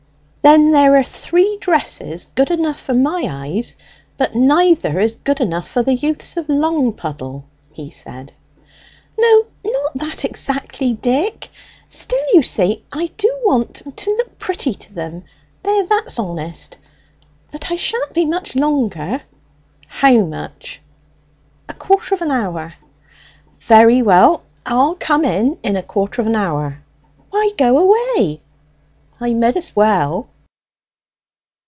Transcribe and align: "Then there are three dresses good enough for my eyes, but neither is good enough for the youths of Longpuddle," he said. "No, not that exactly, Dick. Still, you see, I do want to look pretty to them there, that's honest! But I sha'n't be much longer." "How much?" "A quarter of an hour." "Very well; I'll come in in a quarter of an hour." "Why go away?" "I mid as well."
"Then 0.43 0.71
there 0.71 0.97
are 0.97 1.03
three 1.03 1.59
dresses 1.61 2.25
good 2.33 2.49
enough 2.49 2.79
for 2.79 2.95
my 2.95 3.27
eyes, 3.29 3.75
but 4.17 4.35
neither 4.35 4.99
is 4.99 5.15
good 5.17 5.39
enough 5.39 5.67
for 5.67 5.83
the 5.83 5.93
youths 5.93 6.35
of 6.35 6.47
Longpuddle," 6.49 7.43
he 7.71 7.91
said. 7.91 8.33
"No, 9.19 9.45
not 9.63 9.91
that 9.99 10.25
exactly, 10.25 10.93
Dick. 10.93 11.49
Still, 11.87 12.23
you 12.33 12.41
see, 12.41 12.83
I 12.91 13.11
do 13.17 13.39
want 13.45 13.95
to 13.97 14.09
look 14.17 14.39
pretty 14.39 14.73
to 14.73 14.91
them 14.91 15.25
there, 15.61 15.85
that's 15.85 16.17
honest! 16.17 16.79
But 17.51 17.71
I 17.71 17.75
sha'n't 17.75 18.13
be 18.13 18.25
much 18.25 18.55
longer." 18.55 19.21
"How 19.85 20.23
much?" 20.25 20.81
"A 21.69 21.73
quarter 21.75 22.15
of 22.15 22.23
an 22.23 22.31
hour." 22.31 22.73
"Very 23.59 24.01
well; 24.01 24.41
I'll 24.65 24.95
come 24.95 25.23
in 25.23 25.59
in 25.61 25.75
a 25.75 25.83
quarter 25.83 26.19
of 26.19 26.27
an 26.27 26.35
hour." 26.35 26.81
"Why 27.29 27.51
go 27.59 27.77
away?" 27.77 28.41
"I 29.19 29.33
mid 29.35 29.55
as 29.55 29.75
well." 29.75 30.29